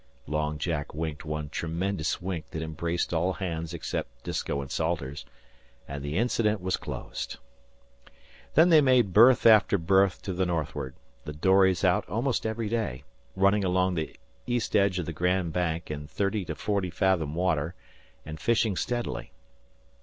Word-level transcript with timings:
Long 0.25 0.57
Jack 0.57 0.95
winked 0.95 1.25
one 1.25 1.49
tremendous 1.49 2.19
wink 2.19 2.49
that 2.49 2.63
embraced 2.63 3.13
all 3.13 3.33
hands 3.33 3.71
except 3.71 4.23
Disko 4.23 4.59
and 4.59 4.71
Salters, 4.71 5.27
and 5.87 6.03
the 6.03 6.17
incident 6.17 6.59
was 6.59 6.75
closed. 6.75 7.37
Then 8.55 8.69
they 8.69 8.81
made 8.81 9.13
berth 9.13 9.45
after 9.45 9.77
berth 9.77 10.23
to 10.23 10.33
the 10.33 10.47
northward, 10.47 10.95
the 11.25 11.33
dories 11.33 11.83
out 11.83 12.09
almost 12.09 12.47
every 12.47 12.67
day, 12.67 13.03
running 13.35 13.63
along 13.63 13.93
the 13.93 14.15
east 14.47 14.75
edge 14.75 14.97
of 14.97 15.05
the 15.05 15.13
Grand 15.13 15.53
Bank 15.53 15.91
in 15.91 16.07
thirty 16.07 16.45
to 16.45 16.55
forty 16.55 16.89
fathom 16.89 17.35
water, 17.35 17.75
and 18.25 18.39
fishing 18.39 18.75
steadily. 18.75 19.31